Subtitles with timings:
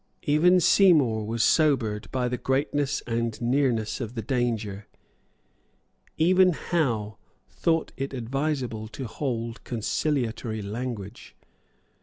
[0.23, 4.87] Even Seymour was sobered by the greatness and nearness of the danger.
[6.17, 7.17] Even Howe
[7.51, 11.35] thought it advisable to hold conciliatory language.